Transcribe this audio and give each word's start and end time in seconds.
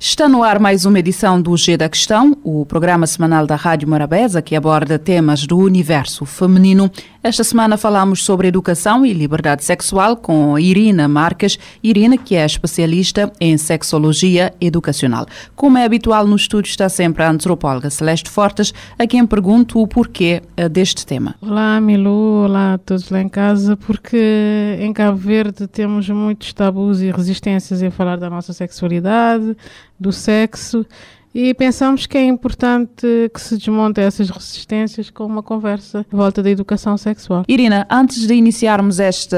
Está 0.00 0.28
no 0.28 0.44
ar 0.44 0.60
mais 0.60 0.84
uma 0.86 1.00
edição 1.00 1.42
do 1.42 1.56
G 1.56 1.76
da 1.76 1.88
Questão, 1.88 2.38
o 2.44 2.64
programa 2.64 3.04
semanal 3.04 3.48
da 3.48 3.56
Rádio 3.56 3.88
Morabeza 3.88 4.40
que 4.40 4.54
aborda 4.54 4.96
temas 4.96 5.44
do 5.44 5.58
universo 5.58 6.24
feminino. 6.24 6.88
Esta 7.20 7.42
semana 7.42 7.76
falamos 7.76 8.22
sobre 8.22 8.46
educação 8.46 9.04
e 9.04 9.12
liberdade 9.12 9.64
sexual 9.64 10.16
com 10.16 10.56
Irina 10.56 11.08
Marques. 11.08 11.58
Irina, 11.82 12.16
que 12.16 12.36
é 12.36 12.46
especialista 12.46 13.32
em 13.40 13.58
sexologia 13.58 14.54
educacional. 14.60 15.26
Como 15.56 15.76
é 15.76 15.84
habitual 15.84 16.28
no 16.28 16.36
estúdio, 16.36 16.70
está 16.70 16.88
sempre 16.88 17.24
a 17.24 17.30
antropóloga 17.30 17.90
Celeste 17.90 18.30
Fortes, 18.30 18.72
a 18.96 19.04
quem 19.04 19.26
pergunto 19.26 19.80
o 19.80 19.88
porquê 19.88 20.40
eh, 20.56 20.68
deste 20.68 21.04
tema. 21.04 21.34
Olá, 21.42 21.80
Milu, 21.80 22.44
olá 22.44 22.74
a 22.74 22.78
todos 22.78 23.10
lá 23.10 23.20
em 23.20 23.28
casa, 23.28 23.76
porque 23.76 24.78
em 24.78 24.92
Cabo 24.92 25.18
Verde 25.18 25.66
temos 25.66 26.08
muitos 26.08 26.52
tabus 26.52 27.00
e 27.00 27.10
resistências 27.10 27.82
em 27.82 27.90
falar 27.90 28.16
da 28.16 28.30
nossa 28.30 28.52
sexualidade, 28.52 29.56
do 29.98 30.12
sexo 30.12 30.86
e 31.34 31.52
pensamos 31.54 32.06
que 32.06 32.16
é 32.16 32.24
importante 32.24 33.30
que 33.32 33.40
se 33.40 33.56
desmonte 33.56 34.00
essas 34.00 34.30
resistências 34.30 35.10
com 35.10 35.24
uma 35.24 35.42
conversa 35.42 36.04
de 36.08 36.16
volta 36.16 36.42
da 36.42 36.50
educação 36.50 36.96
sexual. 36.96 37.44
Irina, 37.46 37.86
antes 37.90 38.26
de 38.26 38.34
iniciarmos 38.34 38.98
esta 39.00 39.36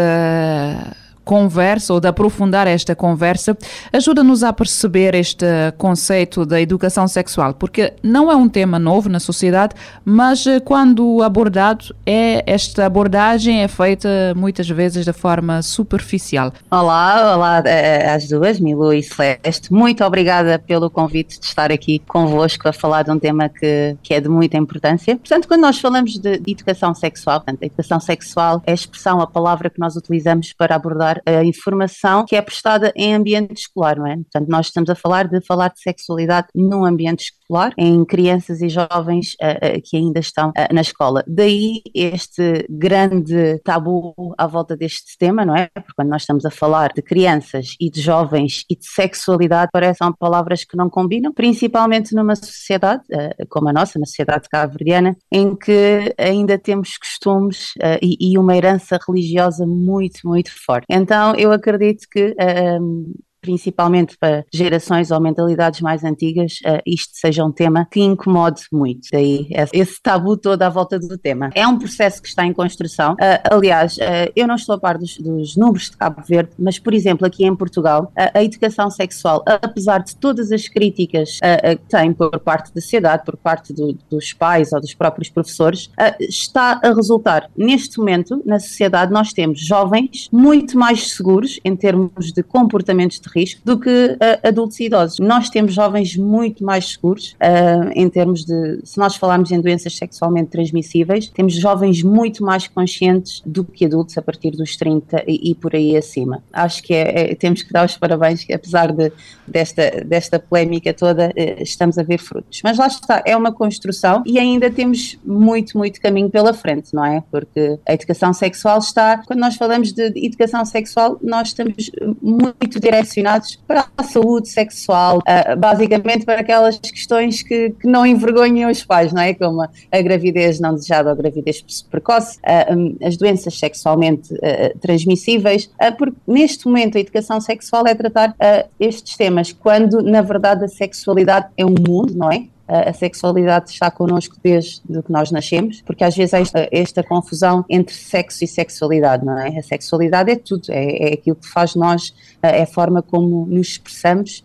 conversa 1.31 1.95
ou 1.95 2.01
de 2.01 2.09
aprofundar 2.09 2.67
esta 2.67 2.97
conversa, 2.97 3.57
ajuda-nos 3.93 4.43
a 4.43 4.53
perceber 4.53 5.15
este 5.15 5.47
conceito 5.79 6.45
da 6.45 6.61
educação 6.61 7.07
sexual, 7.07 7.55
porque 7.55 7.93
não 8.03 8.33
é 8.33 8.35
um 8.35 8.49
tema 8.49 8.81
novo 8.81 9.09
na 9.09 9.21
sociedade, 9.21 9.77
mas 10.05 10.45
eh, 10.45 10.59
quando 10.59 11.23
abordado, 11.23 11.95
é, 12.05 12.43
esta 12.53 12.85
abordagem 12.85 13.63
é 13.63 13.69
feita 13.69 14.09
muitas 14.35 14.69
vezes 14.69 15.05
de 15.05 15.13
forma 15.13 15.63
superficial. 15.63 16.53
Olá, 16.69 17.37
olá 17.37 17.63
eh, 17.65 18.13
às 18.13 18.27
duas, 18.27 18.59
Milu 18.59 18.93
e 18.93 19.01
Celeste. 19.01 19.73
Muito 19.73 20.03
obrigada 20.03 20.59
pelo 20.59 20.91
convite 20.91 21.39
de 21.39 21.47
estar 21.47 21.71
aqui 21.71 22.01
convosco 22.09 22.69
a 22.69 22.73
falar 22.73 23.05
de 23.05 23.13
um 23.13 23.21
tema 23.21 23.49
que, 23.49 23.97
que 24.03 24.15
é 24.15 24.21
de 24.21 24.29
muita 24.29 24.57
importância. 24.57 25.17
Portanto, 25.17 25.47
quando 25.47 25.61
nós 25.61 25.79
falamos 25.79 26.19
de 26.19 26.43
educação 26.45 26.93
sexual, 26.93 27.39
portanto, 27.39 27.63
a 27.63 27.67
educação 27.67 28.01
sexual 28.01 28.61
é 28.67 28.73
a 28.73 28.75
expressão, 28.75 29.21
a 29.21 29.29
palavra 29.29 29.71
que 29.71 29.79
nós 29.79 29.95
utilizamos 29.95 30.53
para 30.53 30.75
abordar 30.75 31.20
a 31.27 31.45
informação 31.45 32.25
que 32.25 32.37
é 32.37 32.43
prestada 32.43 32.93
em 32.97 33.15
ambiente 33.15 33.61
escolar, 33.61 33.97
não 33.97 34.07
é? 34.07 34.17
Portanto, 34.17 34.49
nós 34.49 34.67
estamos 34.67 34.91
a 34.91 34.95
falar 34.95 35.29
de 35.29 35.41
falar 35.41 35.69
de 35.69 35.81
sexualidade 35.81 36.49
num 36.55 36.85
ambiente 36.85 37.25
escolar, 37.25 37.73
em 37.77 38.05
crianças 38.05 38.61
e 38.61 38.69
jovens 38.69 39.35
uh, 39.43 39.77
uh, 39.77 39.83
que 39.83 39.97
ainda 39.97 40.21
estão 40.21 40.51
uh, 40.51 40.75
na 40.75 40.81
escola. 40.81 41.25
Daí 41.27 41.83
este 41.95 42.67
grande 42.69 43.59
tabu 43.65 44.15
à 44.39 44.47
volta 44.47 44.77
deste 44.77 45.19
tema, 45.19 45.45
não 45.45 45.57
é? 45.57 45.69
Porque 45.75 45.93
quando 45.97 46.09
nós 46.09 46.23
estamos 46.23 46.45
a 46.45 46.51
falar 46.51 46.93
de 46.93 47.03
crianças 47.03 47.75
e 47.81 47.91
de 47.91 48.01
jovens 48.01 48.65
e 48.71 48.77
de 48.77 48.87
sexualidade, 48.87 49.71
parecem 49.73 50.13
palavras 50.19 50.65
que 50.65 50.77
não 50.77 50.89
combinam, 50.89 51.33
principalmente 51.33 52.15
numa 52.15 52.35
sociedade 52.35 53.03
como 53.49 53.69
a 53.69 53.73
nossa, 53.73 53.99
na 53.99 54.07
sociedade 54.07 54.49
cabo-verdiana, 54.49 55.17
em 55.31 55.55
que 55.55 56.15
ainda 56.19 56.59
temos 56.59 56.97
costumes 56.97 57.73
e, 58.03 58.33
e 58.33 58.39
uma 58.39 58.57
herança 58.57 58.99
religiosa 59.07 59.67
muito, 59.67 60.21
muito 60.25 60.51
forte. 60.65 60.87
Então, 61.01 61.35
eu 61.37 61.53
acredito 61.53 62.07
que 62.11 62.35
um, 62.81 63.13
principalmente 63.41 64.17
para 64.19 64.45
gerações 64.53 65.11
ou 65.11 65.21
mentalidades 65.21 65.81
mais 65.81 66.05
antigas, 66.05 66.59
uh, 66.65 66.81
isto 66.87 67.13
seja 67.15 67.45
um 67.45 67.53
tema 67.53 67.87
que 67.91 68.01
incomode 68.01 68.63
muito. 68.73 69.09
Daí 69.13 69.49
esse 69.73 70.01
tabu 70.03 70.37
todo 70.37 70.63
à 70.63 70.69
volta 70.69 70.99
do 70.99 71.17
tema. 71.19 71.51
É 71.55 71.67
um 71.67 71.79
processo 71.79 72.23
que 72.23 72.29
está 72.29 72.45
em 72.45 72.53
construção. 72.53 73.15
Uh, 73.15 73.55
aliás, 73.55 73.97
uh, 73.97 74.33
eu 74.37 74.47
não 74.47 74.55
estou 74.55 74.75
a 74.75 74.79
par 74.79 74.99
dos, 74.99 75.17
dos, 75.19 75.57
números 75.57 75.91
de 75.91 75.97
Cabo 75.97 76.23
Verde, 76.27 76.51
mas, 76.59 76.79
por 76.79 76.95
exemplo, 76.95 77.27
aqui 77.27 77.45
em 77.45 77.55
Portugal, 77.55 78.13
a 78.17 78.43
educação 78.43 78.91
sexual, 78.91 79.43
apesar 79.47 79.99
de 79.99 80.17
todas 80.17 80.53
as 80.53 80.69
críticas 80.69 81.39
que 81.39 81.89
tem 81.89 82.13
por 82.13 82.39
parte 82.41 82.73
da 82.75 82.81
sociedade, 82.81 83.25
por 83.25 83.37
parte 83.37 83.73
do, 83.73 83.97
dos 84.09 84.33
pais 84.33 84.73
ou 84.73 84.81
dos 84.81 84.95
próprios 84.95 85.29
professores, 85.29 85.91
está 86.21 86.81
a 86.83 86.93
resultar. 86.93 87.51
Neste 87.57 87.99
momento, 87.99 88.43
na 88.45 88.59
sociedade, 88.59 89.13
nós 89.13 89.33
temos 89.33 89.61
jovens 89.61 90.29
muito 90.33 90.79
mais 90.79 91.13
seguros 91.13 91.59
em 91.65 91.75
termos 91.77 92.33
de 92.33 92.43
comportamentos 92.43 93.21
de 93.21 93.30
risco 93.31 93.61
do 93.65 93.79
que 93.79 93.89
uh, 93.89 94.49
adultos 94.49 94.79
e 94.81 94.85
idosos. 94.85 95.19
Nós 95.19 95.49
temos 95.49 95.75
jovens 95.75 96.17
muito 96.17 96.65
mais 96.65 96.93
seguros 96.93 97.33
uh, 97.33 97.91
em 97.95 98.09
termos 98.09 98.45
de, 98.45 98.81
se 98.85 98.99
nós 98.99 99.17
falarmos 99.17 99.51
em 99.51 99.61
doenças 99.61 99.97
sexualmente 99.97 100.51
transmissíveis, 100.51 101.29
temos 101.29 101.55
jovens 101.55 102.03
muito 102.03 102.45
mais 102.45 102.67
conscientes 102.67 103.43
do 103.45 103.65
que 103.65 103.85
adultos 103.85 104.17
a 104.19 104.23
partir 104.23 104.53
dos 104.53 104.77
30 104.77 105.25
e, 105.27 105.51
e 105.51 105.55
por 105.55 105.75
aí 105.75 105.97
acima. 105.97 106.43
Acho 106.53 106.83
que 106.83 106.95
é, 106.95 107.33
é, 107.33 107.35
temos 107.35 107.63
que 107.63 107.73
dar 107.73 107.87
os 107.87 107.97
parabéns, 107.97 108.45
que 108.45 108.53
apesar 108.53 108.93
de, 108.93 109.13
desta, 109.47 110.05
desta 110.05 110.39
polémica 110.39 110.93
toda, 110.93 111.29
uh, 111.29 111.63
estamos 111.63 111.99
a 111.99 112.03
ver 112.03 112.19
frutos. 112.19 112.61
Mas 112.65 112.79
lá 112.79 112.87
está, 112.87 113.23
é 113.27 113.37
uma 113.37 113.53
construção 113.53 114.23
e 114.27 114.39
ainda 114.39 114.71
temos 114.71 115.19
muito, 115.25 115.77
muito 115.77 116.01
caminho 116.01 116.31
pela 116.31 116.53
frente, 116.53 116.95
não 116.95 117.05
é? 117.05 117.23
Porque 117.31 117.79
a 117.87 117.95
educação 117.95 118.33
sexual 118.33 118.79
está, 118.79 119.19
quando 119.19 119.41
nós 119.41 119.57
falamos 119.57 119.93
de 119.93 120.13
educação 120.17 120.65
sexual, 120.65 121.19
nós 121.23 121.49
estamos 121.49 121.91
muito 122.21 122.79
direcionados 122.81 123.20
para 123.67 123.87
a 123.97 124.03
saúde 124.03 124.49
sexual, 124.49 125.19
uh, 125.19 125.57
basicamente 125.57 126.25
para 126.25 126.41
aquelas 126.41 126.79
questões 126.79 127.43
que, 127.43 127.71
que, 127.71 127.87
não 127.87 128.07
envergonham 128.07 128.71
os 128.71 128.85
pais, 128.85 129.13
não 129.13 129.23
é? 129.23 129.35
Como 129.35 129.63
a, 129.63 129.69
a 129.91 130.03
gravidez 130.03 130.61
não 130.61 130.75
desejada 130.75 131.11
ou 131.11 131.13
a 131.13 131.17
gravidez 131.17 131.63
precoce, 131.91 132.39
uh, 132.39 132.41
ah, 132.45 132.67
um, 132.75 132.97
as 133.03 133.17
doenças 133.17 133.59
sexualmente 133.59 134.33
uh, 134.35 134.79
transmissíveis, 134.81 135.71
porque 135.99 136.17
neste 136.27 136.67
momento 136.67 136.97
a 136.97 137.01
educação 137.01 137.41
sexual 137.41 137.87
é 137.87 137.95
tratar 137.95 138.35
estes 138.79 139.17
temas, 139.17 139.53
quando 139.53 140.03
na 140.03 140.23
verdade 140.23 140.65
a 140.65 140.69
sexualidade 140.69 141.47
é 141.57 141.65
um 141.65 141.75
mundo, 141.87 142.15
não 142.15 142.31
é? 142.31 142.45
A 142.71 142.93
sexualidade 142.93 143.71
está 143.71 143.91
connosco 143.91 144.37
desde 144.43 144.81
que 144.81 145.11
nós 145.11 145.31
nascemos, 145.31 145.83
porque 145.83 146.05
às 146.05 146.17
vezes 146.17 146.33
há 146.33 146.41
esta, 146.41 146.69
esta, 146.71 147.03
confusão 147.03 147.65
entre 147.69 147.95
sexo 147.95 148.45
e 148.45 148.47
sexualidade, 148.47 149.25
não 149.25 149.37
é? 149.37 149.59
A 149.59 149.63
sexualidade 149.63 150.31
é 150.31 150.37
tudo, 150.37 150.71
é, 150.71 151.11
é 151.11 151.15
aquilo 151.15 151.37
que 151.37 151.49
faz 151.49 151.75
nós, 151.75 152.15
é 152.43 152.63
a 152.63 152.67
forma 152.67 153.03
como 153.03 153.47
nos 153.47 153.69
expressamos 153.69 154.45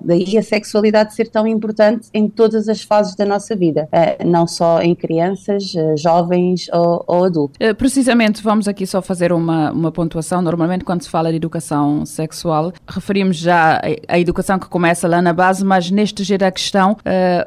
daí 0.00 0.38
a 0.38 0.42
sexualidade 0.42 1.14
ser 1.14 1.28
tão 1.28 1.46
importante 1.46 2.08
em 2.12 2.28
todas 2.28 2.68
as 2.68 2.82
fases 2.82 3.14
da 3.14 3.24
nossa 3.24 3.54
vida, 3.54 3.88
uh, 3.92 4.26
não 4.26 4.46
só 4.46 4.80
em 4.80 4.94
crianças, 4.94 5.74
uh, 5.74 5.96
jovens 5.96 6.66
ou, 6.72 7.04
ou 7.06 7.24
adultos. 7.24 7.58
precisamente, 7.76 8.42
vamos 8.42 8.66
aqui 8.66 8.86
só 8.86 9.02
fazer 9.02 9.32
uma, 9.32 9.70
uma 9.70 9.92
pontuação. 9.92 10.40
Normalmente, 10.40 10.84
quando 10.84 11.02
se 11.02 11.10
fala 11.10 11.30
de 11.30 11.36
educação 11.36 12.06
sexual, 12.06 12.72
referimos 12.86 13.36
já 13.36 13.80
a 14.08 14.18
educação 14.18 14.58
que 14.58 14.68
começa 14.68 15.06
lá 15.06 15.20
na 15.20 15.32
base, 15.32 15.64
mas 15.64 15.90
neste 15.90 16.24
giro 16.24 16.40
da 16.40 16.50
questão, 16.50 16.96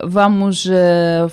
vamos 0.03 0.69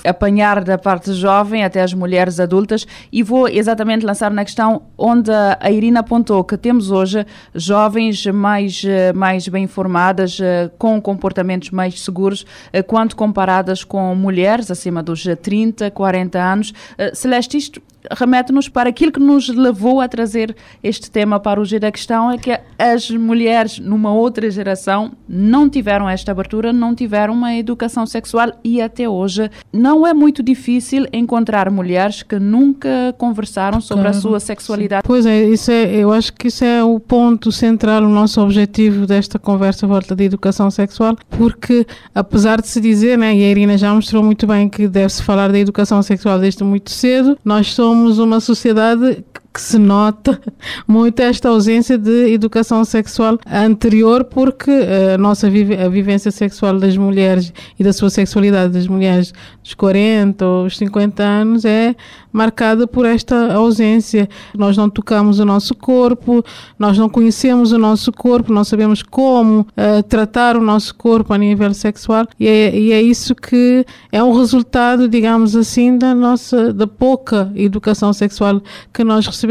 apanhar 0.04 0.64
da 0.64 0.76
parte 0.76 1.12
jovem 1.12 1.64
até 1.64 1.82
as 1.82 1.94
mulheres 1.94 2.40
adultas 2.40 2.86
e 3.12 3.22
vou 3.22 3.48
exatamente 3.48 4.04
lançar 4.04 4.30
na 4.30 4.44
questão 4.44 4.82
onde 4.98 5.30
a 5.30 5.70
Irina 5.70 6.00
apontou 6.00 6.42
que 6.44 6.56
temos 6.56 6.90
hoje 6.90 7.24
jovens 7.54 8.26
mais, 8.26 8.82
mais 9.14 9.46
bem 9.48 9.64
informadas, 9.64 10.38
com 10.78 10.93
comportamentos 11.00 11.70
mais 11.70 12.00
seguros 12.00 12.46
eh, 12.72 12.82
quando 12.82 13.14
comparadas 13.14 13.84
com 13.84 14.14
mulheres 14.14 14.70
acima 14.70 15.02
dos 15.02 15.24
30, 15.42 15.90
40 15.90 16.38
anos. 16.38 16.72
Eh, 16.98 17.14
Celeste, 17.14 17.56
isto 17.56 17.82
remete-nos 18.10 18.68
para 18.68 18.90
aquilo 18.90 19.12
que 19.12 19.20
nos 19.20 19.48
levou 19.48 20.00
a 20.00 20.08
trazer 20.08 20.54
este 20.82 21.10
tema 21.10 21.40
para 21.40 21.60
o 21.60 21.64
Giro 21.64 21.80
da 21.80 21.92
Questão, 21.92 22.30
é 22.30 22.38
que 22.38 22.58
as 22.78 23.10
mulheres 23.10 23.78
numa 23.78 24.12
outra 24.12 24.50
geração 24.50 25.12
não 25.28 25.68
tiveram 25.68 26.08
esta 26.08 26.32
abertura, 26.32 26.72
não 26.72 26.94
tiveram 26.94 27.34
uma 27.34 27.54
educação 27.54 28.06
sexual 28.06 28.52
e 28.62 28.80
até 28.80 29.08
hoje 29.08 29.50
não 29.72 30.06
é 30.06 30.12
muito 30.12 30.42
difícil 30.42 31.06
encontrar 31.12 31.70
mulheres 31.70 32.22
que 32.22 32.38
nunca 32.38 33.14
conversaram 33.18 33.80
sobre 33.80 34.04
claro, 34.04 34.18
a 34.18 34.20
sua 34.20 34.40
sexualidade. 34.40 35.02
Sim. 35.02 35.08
Pois 35.08 35.26
é, 35.26 35.44
isso 35.44 35.70
é, 35.70 35.94
eu 35.94 36.12
acho 36.12 36.32
que 36.32 36.48
isso 36.48 36.64
é 36.64 36.82
o 36.84 37.00
ponto 37.00 37.50
central, 37.50 38.02
o 38.02 38.08
nosso 38.08 38.40
objetivo 38.40 39.06
desta 39.06 39.38
conversa 39.38 39.86
volta 39.86 40.14
de 40.14 40.24
educação 40.24 40.70
sexual, 40.70 41.16
porque 41.30 41.86
apesar 42.14 42.60
de 42.60 42.68
se 42.68 42.80
dizer, 42.80 43.16
né, 43.16 43.34
e 43.34 43.44
a 43.44 43.50
Irina 43.50 43.78
já 43.78 43.92
mostrou 43.94 44.22
muito 44.22 44.46
bem 44.46 44.68
que 44.68 44.86
deve-se 44.86 45.22
falar 45.22 45.50
da 45.50 45.58
educação 45.58 46.02
sexual 46.02 46.38
desde 46.38 46.62
muito 46.64 46.90
cedo, 46.90 47.38
nós 47.44 47.72
somos 47.72 47.93
somos 47.94 48.18
uma 48.18 48.40
sociedade 48.40 49.24
que 49.54 49.60
se 49.60 49.78
nota 49.78 50.40
muito 50.84 51.20
esta 51.20 51.48
ausência 51.48 51.96
de 51.96 52.32
educação 52.32 52.84
sexual 52.84 53.38
anterior, 53.46 54.24
porque 54.24 54.68
eh, 54.68 55.14
a 55.14 55.18
nossa 55.18 55.46
a 55.46 55.88
vivência 55.88 56.32
sexual 56.32 56.76
das 56.80 56.96
mulheres 56.96 57.52
e 57.78 57.84
da 57.84 57.92
sua 57.92 58.10
sexualidade 58.10 58.72
das 58.72 58.88
mulheres 58.88 59.32
dos 59.62 59.74
40 59.74 60.44
ou 60.44 60.68
50 60.68 61.22
anos 61.22 61.64
é 61.64 61.94
marcada 62.32 62.84
por 62.84 63.06
esta 63.06 63.54
ausência. 63.54 64.28
Nós 64.58 64.76
não 64.76 64.90
tocamos 64.90 65.38
o 65.38 65.44
nosso 65.44 65.72
corpo, 65.72 66.44
nós 66.76 66.98
não 66.98 67.08
conhecemos 67.08 67.70
o 67.70 67.78
nosso 67.78 68.10
corpo, 68.10 68.52
não 68.52 68.64
sabemos 68.64 69.04
como 69.04 69.60
uh, 69.60 70.02
tratar 70.08 70.56
o 70.56 70.60
nosso 70.60 70.96
corpo 70.96 71.32
a 71.32 71.38
nível 71.38 71.72
sexual 71.72 72.26
e 72.40 72.48
é, 72.48 72.76
e 72.76 72.92
é, 72.92 73.00
isso 73.00 73.36
que 73.36 73.86
é 74.10 74.20
um 74.20 74.36
resultado, 74.36 75.08
digamos 75.08 75.54
assim, 75.54 75.96
da 75.96 76.12
nossa 76.12 76.72
da 76.72 76.88
pouca 76.88 77.52
educação 77.54 78.12
sexual 78.12 78.60
que 78.92 79.04
nós 79.04 79.24
recebemos. 79.24 79.43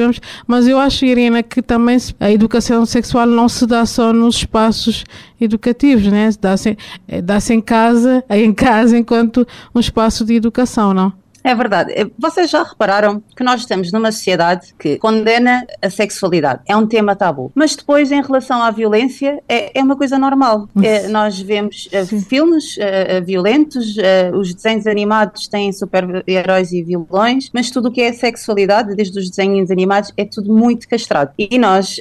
Mas 0.47 0.67
eu 0.67 0.77
acho, 0.79 1.05
Irina, 1.05 1.41
que 1.43 1.61
também 1.61 1.97
a 2.19 2.31
educação 2.31 2.85
sexual 2.85 3.25
não 3.25 3.47
se 3.47 3.65
dá 3.65 3.85
só 3.85 4.11
nos 4.11 4.37
espaços 4.37 5.03
educativos, 5.39 6.07
né? 6.07 6.29
Dá-se 6.39 6.77
eh, 7.07 7.21
dá 7.21 7.37
em 7.49 7.61
casa, 7.61 8.23
em 8.29 8.53
casa 8.53 8.97
enquanto 8.97 9.47
um 9.73 9.79
espaço 9.79 10.25
de 10.25 10.33
educação, 10.33 10.93
não? 10.93 11.22
É 11.43 11.53
verdade. 11.53 11.91
Eh, 11.93 12.07
vocês 12.17 12.49
já 12.49 12.63
repararam 12.63 13.21
que 13.35 13.43
nós 13.43 13.61
estamos 13.61 13.91
numa 13.91 14.11
sociedade 14.11 14.73
que 14.79 14.97
condena 14.97 15.65
a 15.81 15.89
sexualidade. 15.89 16.61
É 16.65 16.75
um 16.75 16.87
tema 16.87 17.15
tabu. 17.15 17.51
Mas 17.53 17.75
depois, 17.75 18.11
em 18.11 18.21
relação 18.21 18.61
à 18.61 18.71
violência, 18.71 19.43
é, 19.49 19.77
é 19.77 19.83
uma 19.83 19.95
coisa 19.95 20.17
normal. 20.17 20.69
É, 20.81 21.07
nós 21.09 21.39
vemos 21.39 21.87
uh, 21.87 22.21
filmes 22.21 22.77
uh, 22.77 23.23
violentos, 23.25 23.97
uh, 23.97 24.37
os 24.37 24.53
desenhos 24.53 24.87
animados 24.87 25.47
têm 25.47 25.71
super-heróis 25.73 26.71
e 26.71 26.81
vilões, 26.81 27.49
mas 27.53 27.69
tudo 27.69 27.89
o 27.89 27.91
que 27.91 28.01
é 28.01 28.13
sexualidade, 28.13 28.95
desde 28.95 29.19
os 29.19 29.29
desenhos 29.29 29.69
animados, 29.69 30.13
é 30.15 30.23
tudo 30.25 30.53
muito 30.53 30.87
castrado. 30.87 31.31
E 31.37 31.57
nós, 31.57 31.99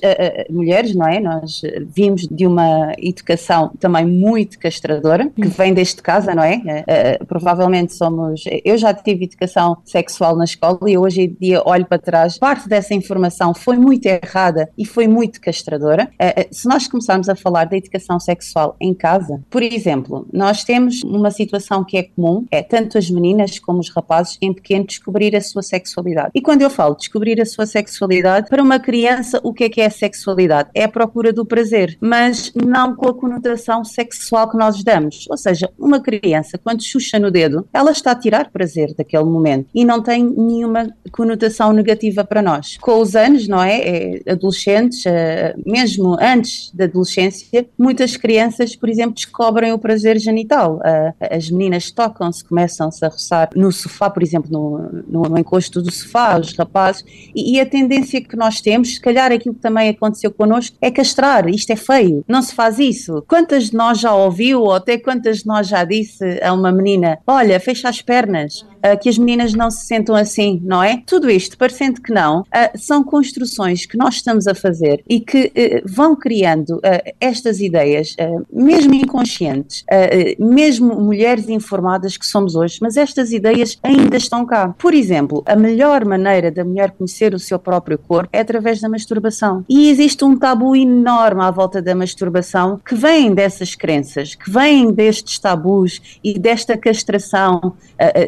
mulheres, 0.50 0.94
não 0.94 1.06
é? 1.06 1.18
Nós 1.18 1.62
vimos 1.94 2.28
de 2.30 2.46
uma 2.46 2.92
educação 2.98 3.72
também 3.80 4.06
muito 4.06 4.58
castradora, 4.58 5.30
que 5.30 5.48
vem 5.48 5.74
deste 5.74 6.02
casa, 6.02 6.34
não 6.34 6.42
é? 6.42 7.18
provavelmente 7.26 7.94
somos. 7.94 8.44
Eu 8.64 8.76
já 8.76 8.92
tive 8.94 9.31
educação 9.32 9.76
sexual 9.84 10.36
na 10.36 10.44
escola 10.44 10.78
e 10.86 10.96
hoje 10.96 11.22
em 11.22 11.36
dia 11.40 11.62
olho 11.64 11.86
para 11.86 11.98
trás, 11.98 12.38
parte 12.38 12.68
dessa 12.68 12.94
informação 12.94 13.54
foi 13.54 13.76
muito 13.76 14.06
errada 14.06 14.70
e 14.76 14.84
foi 14.84 15.08
muito 15.08 15.40
castradora. 15.40 16.10
Uh, 16.14 16.48
se 16.50 16.68
nós 16.68 16.86
começarmos 16.86 17.28
a 17.28 17.34
falar 17.34 17.64
da 17.64 17.76
educação 17.76 18.20
sexual 18.20 18.76
em 18.80 18.94
casa, 18.94 19.42
por 19.50 19.62
exemplo, 19.62 20.26
nós 20.32 20.64
temos 20.64 21.02
uma 21.02 21.30
situação 21.30 21.84
que 21.84 21.96
é 21.96 22.02
comum, 22.02 22.46
é 22.50 22.62
tanto 22.62 22.98
as 22.98 23.10
meninas 23.10 23.58
como 23.58 23.80
os 23.80 23.90
rapazes 23.90 24.38
em 24.40 24.52
pequeno 24.52 24.86
descobrir 24.86 25.34
a 25.36 25.40
sua 25.40 25.62
sexualidade. 25.62 26.30
E 26.34 26.40
quando 26.40 26.62
eu 26.62 26.70
falo 26.70 26.94
descobrir 26.96 27.40
a 27.40 27.46
sua 27.46 27.66
sexualidade, 27.66 28.48
para 28.48 28.62
uma 28.62 28.78
criança, 28.78 29.40
o 29.42 29.52
que 29.52 29.64
é 29.64 29.68
que 29.68 29.80
é 29.80 29.86
a 29.86 29.90
sexualidade? 29.90 30.70
É 30.74 30.84
a 30.84 30.88
procura 30.88 31.32
do 31.32 31.44
prazer, 31.44 31.96
mas 32.00 32.52
não 32.54 32.94
com 32.94 33.08
a 33.08 33.14
conotação 33.14 33.84
sexual 33.84 34.50
que 34.50 34.56
nós 34.56 34.82
damos. 34.82 35.26
Ou 35.30 35.36
seja, 35.36 35.70
uma 35.78 36.00
criança, 36.00 36.58
quando 36.58 36.82
chucha 36.82 37.18
no 37.18 37.30
dedo, 37.30 37.66
ela 37.72 37.90
está 37.90 38.12
a 38.12 38.18
tirar 38.18 38.50
prazer 38.50 38.94
daquele 38.94 39.21
naquele 39.22 39.30
momento 39.30 39.68
e 39.74 39.84
não 39.84 40.02
tem 40.02 40.24
nenhuma 40.24 40.92
conotação 41.10 41.72
negativa 41.72 42.24
para 42.24 42.42
nós. 42.42 42.76
Com 42.78 43.00
os 43.00 43.14
anos, 43.14 43.46
não 43.46 43.62
é? 43.62 43.80
é 43.80 44.32
adolescentes, 44.32 45.04
uh, 45.04 45.60
mesmo 45.64 46.16
antes 46.20 46.70
da 46.74 46.84
adolescência, 46.84 47.66
muitas 47.78 48.16
crianças, 48.16 48.74
por 48.74 48.88
exemplo, 48.88 49.14
descobrem 49.14 49.72
o 49.72 49.78
prazer 49.78 50.18
genital. 50.18 50.76
Uh, 50.76 51.14
as 51.30 51.50
meninas 51.50 51.90
tocam-se, 51.90 52.44
começam-se 52.44 53.04
a 53.04 53.08
roçar 53.08 53.50
no 53.54 53.70
sofá, 53.70 54.10
por 54.10 54.22
exemplo, 54.22 54.50
no, 54.50 55.24
no 55.28 55.38
encosto 55.38 55.80
do 55.80 55.92
sofá, 55.92 56.38
os 56.38 56.56
rapazes, 56.56 57.04
e, 57.34 57.56
e, 57.56 57.60
a 57.60 57.66
tendência 57.66 58.20
que 58.20 58.36
nós 58.36 58.60
temos, 58.60 58.94
se 58.94 59.00
calhar 59.00 59.30
aquilo 59.30 59.54
que 59.54 59.60
também 59.60 59.90
aconteceu 59.90 60.30
connosco, 60.30 60.76
é 60.80 60.90
castrar. 60.90 61.48
Isto 61.48 61.72
é 61.72 61.76
feio, 61.76 62.24
não 62.26 62.42
se 62.42 62.54
faz 62.54 62.78
isso. 62.78 63.22
Quantas 63.28 63.70
de 63.70 63.76
nós 63.76 64.00
já 64.00 64.14
ouviu, 64.14 64.62
ou 64.62 64.72
até 64.72 64.98
quantas 64.98 65.38
de 65.38 65.46
nós 65.46 65.68
já 65.68 65.84
disse 65.84 66.40
a 66.42 66.52
uma 66.52 66.72
menina: 66.72 67.18
Olha, 67.26 67.60
fecha 67.60 67.88
as 67.88 68.00
pernas, 68.00 68.64
uh, 68.84 68.98
que 69.00 69.08
as 69.08 69.18
meninas 69.18 69.54
não 69.54 69.70
se 69.70 69.86
sentam 69.86 70.14
assim, 70.14 70.60
não 70.64 70.82
é? 70.82 71.02
Tudo 71.06 71.30
isto, 71.30 71.56
parecendo 71.56 72.00
que 72.00 72.12
não, 72.12 72.40
uh, 72.40 72.44
são 72.76 73.02
construções 73.04 73.86
que 73.86 73.96
nós 73.96 74.16
estamos 74.16 74.46
a 74.46 74.54
fazer 74.54 75.02
e 75.08 75.20
que 75.20 75.46
uh, 75.46 75.82
vão 75.86 76.16
criando 76.16 76.80
estas 77.20 77.60
ideias, 77.60 78.14
mesmo 78.52 78.94
inconscientes, 78.94 79.84
mesmo 80.38 80.94
mulheres 81.00 81.48
informadas 81.48 82.16
que 82.16 82.26
somos 82.26 82.54
hoje, 82.54 82.78
mas 82.80 82.96
estas 82.96 83.32
ideias 83.32 83.78
ainda 83.82 84.16
estão 84.16 84.44
cá. 84.44 84.74
Por 84.78 84.94
exemplo, 84.94 85.42
a 85.46 85.54
melhor 85.54 86.04
maneira 86.04 86.50
da 86.50 86.64
mulher 86.64 86.90
conhecer 86.92 87.34
o 87.34 87.38
seu 87.38 87.58
próprio 87.58 87.98
corpo 87.98 88.28
é 88.32 88.40
através 88.40 88.80
da 88.80 88.88
masturbação. 88.88 89.64
E 89.68 89.90
existe 89.90 90.24
um 90.24 90.36
tabu 90.36 90.74
enorme 90.74 91.42
à 91.42 91.50
volta 91.50 91.80
da 91.80 91.94
masturbação 91.94 92.80
que 92.84 92.94
vem 92.94 93.34
dessas 93.34 93.74
crenças, 93.74 94.34
que 94.34 94.50
vem 94.50 94.92
destes 94.92 95.38
tabus 95.38 96.00
e 96.22 96.38
desta 96.38 96.76
castração 96.76 97.74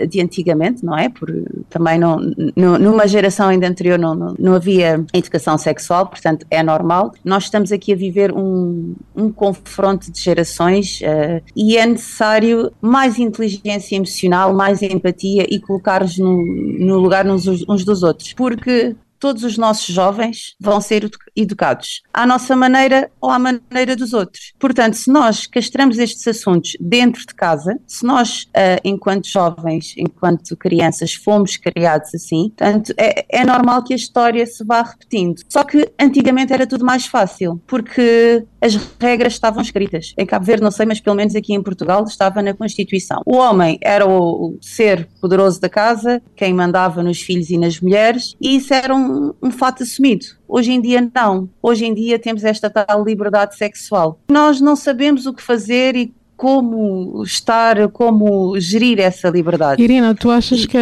de 0.08 0.20
antigamente, 0.20 0.43
não 0.84 0.96
é? 0.96 1.08
Por, 1.08 1.30
também 1.70 1.98
não, 1.98 2.18
numa 2.56 3.06
geração 3.06 3.48
ainda 3.48 3.68
anterior 3.68 3.98
não, 3.98 4.14
não, 4.14 4.34
não, 4.38 4.54
havia 4.54 5.04
educação 5.12 5.56
sexual, 5.56 6.06
portanto 6.06 6.46
é 6.50 6.62
normal. 6.62 7.12
Nós 7.24 7.44
estamos 7.44 7.72
aqui 7.72 7.92
a 7.92 7.96
viver 7.96 8.32
um, 8.32 8.94
um 9.14 9.30
confronto 9.30 10.10
de 10.10 10.20
gerações 10.20 11.00
uh, 11.00 11.42
e 11.54 11.76
é 11.76 11.86
necessário 11.86 12.72
mais 12.80 13.18
inteligência 13.18 13.96
emocional, 13.96 14.52
mais 14.52 14.82
empatia 14.82 15.46
e 15.48 15.58
colocar-nos 15.60 16.18
no, 16.18 16.44
no 16.44 16.98
lugar 16.98 17.26
uns, 17.26 17.46
uns 17.46 17.84
dos 17.84 18.02
outros, 18.02 18.32
porque 18.32 18.94
todos 19.24 19.42
os 19.42 19.56
nossos 19.56 19.86
jovens 19.86 20.54
vão 20.60 20.82
ser 20.82 21.10
educados 21.34 22.02
à 22.12 22.26
nossa 22.26 22.54
maneira 22.54 23.10
ou 23.18 23.30
à 23.30 23.38
maneira 23.38 23.96
dos 23.96 24.12
outros. 24.12 24.52
Portanto, 24.58 24.98
se 24.98 25.10
nós 25.10 25.46
castramos 25.46 25.96
estes 25.96 26.28
assuntos 26.28 26.72
dentro 26.78 27.22
de 27.26 27.34
casa, 27.34 27.80
se 27.86 28.04
nós, 28.04 28.42
uh, 28.42 28.80
enquanto 28.84 29.26
jovens, 29.26 29.94
enquanto 29.96 30.54
crianças, 30.58 31.14
fomos 31.14 31.56
criados 31.56 32.14
assim, 32.14 32.50
portanto, 32.50 32.92
é, 32.98 33.24
é 33.30 33.46
normal 33.46 33.82
que 33.82 33.94
a 33.94 33.96
história 33.96 34.44
se 34.44 34.62
vá 34.62 34.82
repetindo. 34.82 35.40
Só 35.48 35.64
que 35.64 35.90
antigamente 35.98 36.52
era 36.52 36.66
tudo 36.66 36.84
mais 36.84 37.06
fácil, 37.06 37.58
porque 37.66 38.44
as 38.60 38.74
regras 39.00 39.34
estavam 39.34 39.62
escritas. 39.62 40.14
Em 40.18 40.24
Cabo 40.24 40.44
Verde, 40.44 40.62
não 40.62 40.70
sei, 40.70 40.84
mas 40.84 41.00
pelo 41.00 41.16
menos 41.16 41.34
aqui 41.34 41.54
em 41.54 41.62
Portugal 41.62 42.04
estava 42.04 42.42
na 42.42 42.52
Constituição. 42.52 43.22
O 43.24 43.36
homem 43.36 43.78
era 43.82 44.06
o 44.06 44.58
ser 44.60 45.08
poderoso 45.20 45.60
da 45.60 45.68
casa, 45.68 46.22
quem 46.36 46.52
mandava 46.52 47.02
nos 47.02 47.20
filhos 47.20 47.50
e 47.50 47.58
nas 47.58 47.80
mulheres, 47.80 48.34
e 48.40 48.56
isso 48.56 48.72
era 48.72 48.94
um, 48.94 49.13
um 49.42 49.50
fato 49.50 49.82
assumido. 49.82 50.26
Hoje 50.46 50.72
em 50.72 50.80
dia, 50.80 51.10
não. 51.14 51.48
Hoje 51.62 51.84
em 51.84 51.94
dia 51.94 52.18
temos 52.18 52.44
esta 52.44 52.70
tal 52.70 53.04
liberdade 53.04 53.56
sexual. 53.56 54.20
Nós 54.30 54.60
não 54.60 54.76
sabemos 54.76 55.26
o 55.26 55.34
que 55.34 55.42
fazer 55.42 55.96
e 55.96 56.14
como 56.36 57.22
estar, 57.22 57.88
como 57.88 58.58
gerir 58.58 59.00
essa 59.00 59.28
liberdade. 59.28 59.82
Irina, 59.82 60.14
tu 60.14 60.30
achas 60.30 60.66
que, 60.66 60.78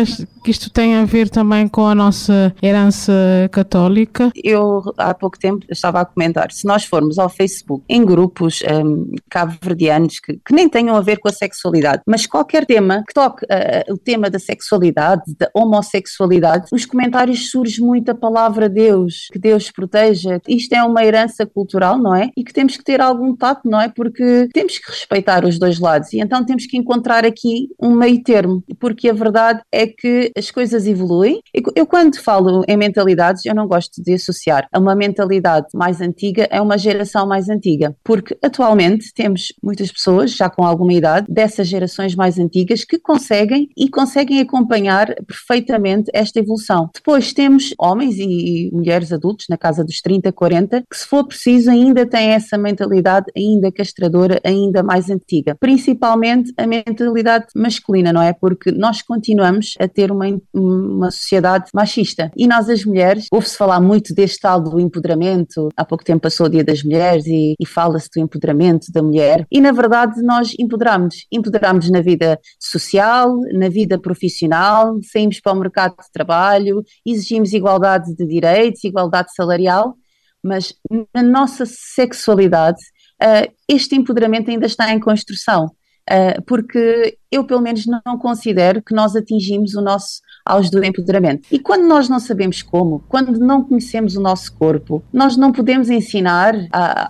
isto 0.51 0.71
tem 0.71 0.97
a 0.97 1.05
ver 1.05 1.29
também 1.29 1.69
com 1.69 1.87
a 1.87 1.95
nossa 1.95 2.55
herança 2.63 3.13
católica? 3.53 4.31
Eu 4.43 4.83
há 4.97 5.15
pouco 5.15 5.39
tempo 5.39 5.65
estava 5.71 6.01
a 6.01 6.05
comentar, 6.05 6.51
se 6.53 6.67
nós 6.67 6.85
formos 6.85 7.19
ao 7.19 7.29
Facebook 7.29 7.85
em 7.89 8.05
grupos 8.05 8.61
um, 8.85 9.15
cabo-verdianos 9.31 10.19
que, 10.21 10.41
que, 10.45 10.55
nem 10.55 10.69
tenham 10.69 10.97
a 10.97 11.01
ver 11.01 11.19
com 11.19 11.29
a 11.29 11.33
sexualidade, 11.33 12.03
mas 12.07 12.27
qualquer 12.27 12.67
tema 12.67 13.05
que 13.07 13.15
toque 13.15 13.45
uh, 13.45 13.93
o 13.93 13.99
tema 13.99 14.31
da 14.31 14.39
sexualidade, 14.39 15.23
da 15.39 15.51
homossexualidade, 15.55 16.67
os 16.73 16.87
comentários 16.87 17.51
surge 17.51 17.81
muito 17.81 18.11
a 18.11 18.15
palavra 18.15 18.69
Deus, 18.69 19.29
que 19.33 19.39
Deus 19.39 19.71
proteja. 19.71 20.41
Isto 20.49 20.75
é 20.75 20.83
uma 20.83 21.05
herança 21.05 21.47
cultural, 21.47 21.99
não 21.99 22.15
é? 22.15 22.31
E 22.37 22.43
que 22.45 22.53
temos 22.53 22.77
que 22.77 22.85
ter 22.85 23.01
algum 23.01 23.35
tato, 23.37 23.69
não 23.69 23.81
é? 23.81 23.89
Porque 23.89 24.49
temos 24.53 24.79
que 24.79 24.91
respeitar 24.91 25.42
os 25.47 25.59
dois 25.59 25.79
lados. 25.79 26.13
E 26.13 26.21
então 26.21 26.45
temos 26.45 26.67
que 26.67 26.77
encontrar 26.77 27.25
aqui 27.25 27.69
um 27.81 27.91
meio 27.91 28.23
termo, 28.23 28.63
porque 28.79 29.09
a 29.09 29.13
verdade 29.13 29.61
é 29.71 29.87
que 29.87 30.31
as 30.37 30.51
coisas 30.51 30.87
evoluem. 30.87 31.41
Eu, 31.75 31.87
quando 31.87 32.19
falo 32.19 32.65
em 32.69 32.77
mentalidades, 32.77 33.45
eu 33.45 33.55
não 33.55 33.67
gosto 33.67 34.03
de 34.03 34.15
associar 34.15 34.69
a 34.73 34.79
uma 34.79 34.95
mentalidade 34.95 35.67
mais 35.75 36.01
antiga 36.01 36.49
a 36.51 36.63
uma 36.63 36.79
geração 36.79 37.27
mais 37.27 37.49
antiga, 37.49 37.95
porque 38.05 38.37
atualmente 38.43 39.13
temos 39.15 39.53
muitas 39.63 39.91
pessoas, 39.91 40.33
já 40.33 40.49
com 40.49 40.65
alguma 40.65 40.93
idade, 40.93 41.27
dessas 41.29 41.67
gerações 41.67 42.15
mais 42.15 42.39
antigas 42.39 42.85
que 42.85 42.99
conseguem 42.99 43.69
e 43.77 43.89
conseguem 43.89 44.41
acompanhar 44.41 45.15
perfeitamente 45.27 46.11
esta 46.15 46.39
evolução. 46.39 46.91
Depois 46.95 47.33
temos 47.33 47.75
homens 47.79 48.17
e 48.19 48.71
mulheres 48.73 49.13
adultos 49.13 49.47
na 49.49 49.57
casa 49.57 49.85
dos 49.85 50.01
30, 50.01 50.33
40, 50.33 50.85
que 50.91 50.97
se 50.97 51.07
for 51.07 51.27
preciso 51.27 51.71
ainda 51.71 52.07
têm 52.07 52.31
essa 52.31 52.59
mentalidade 52.59 53.27
ainda 53.37 53.73
castradora, 53.73 54.41
ainda 54.45 54.83
mais 54.83 55.11
antiga 55.11 55.32
principalmente 55.59 56.53
a 56.57 56.67
mentalidade 56.67 57.47
masculina, 57.55 58.13
não 58.13 58.23
é? 58.23 58.33
Porque 58.33 58.71
nós 58.71 59.03
continuamos 59.03 59.75
a 59.79 59.89
ter 59.89 60.11
uma, 60.11 60.27
uma 60.53 61.11
sociedade 61.11 61.71
machista 61.75 62.31
e 62.37 62.47
nós, 62.47 62.69
as 62.69 62.85
mulheres, 62.85 63.27
ouve-se 63.33 63.57
falar 63.57 63.81
muito 63.81 64.15
deste 64.15 64.41
tal 64.41 64.61
do 64.61 64.81
empoderamento. 64.81 65.69
Há 65.77 65.85
pouco 65.85 66.05
tempo 66.05 66.23
passou 66.23 66.47
o 66.47 66.49
Dia 66.49 66.65
das 66.65 66.83
Mulheres 66.83 67.27
e, 67.27 67.55
e 67.59 67.67
fala-se 67.67 68.09
do 68.15 68.21
empoderamento 68.21 68.93
da 68.93 69.03
mulher, 69.03 69.47
e 69.51 69.61
na 69.61 69.73
verdade 69.73 70.23
nós 70.23 70.55
empoderamos. 70.59 71.27
Empoderamos 71.31 71.91
na 71.91 72.01
vida 72.01 72.39
social, 72.59 73.39
na 73.53 73.69
vida 73.69 73.99
profissional, 73.99 74.99
saímos 75.03 75.41
para 75.41 75.53
o 75.53 75.57
mercado 75.57 75.95
de 75.97 76.13
trabalho, 76.13 76.83
exigimos 77.07 77.53
igualdade 77.53 78.15
de 78.15 78.27
direitos, 78.27 78.85
igualdade 78.85 79.33
salarial, 79.35 79.95
mas 80.43 80.75
na 81.15 81.23
nossa 81.23 81.65
sexualidade 81.67 82.81
uh, 83.23 83.53
este 83.69 83.95
empoderamento 83.95 84.51
ainda 84.51 84.67
está 84.67 84.93
em 84.93 84.99
construção. 84.99 85.71
Uh, 86.11 86.43
porque 86.47 87.17
eu, 87.31 87.45
pelo 87.45 87.61
menos, 87.61 87.87
não 87.87 88.19
considero 88.19 88.83
que 88.83 88.93
nós 88.93 89.15
atingimos 89.15 89.75
o 89.75 89.81
nosso 89.81 90.21
auge 90.45 90.69
do 90.69 90.85
empoderamento. 90.85 91.47
E 91.51 91.61
quando 91.61 91.87
nós 91.87 92.09
não 92.09 92.19
sabemos 92.19 92.61
como, 92.61 93.05
quando 93.09 93.39
não 93.39 93.63
conhecemos 93.63 94.17
o 94.17 94.21
nosso 94.21 94.53
corpo, 94.55 95.01
nós 95.13 95.37
não 95.37 95.53
podemos 95.53 95.89
ensinar 95.89 96.55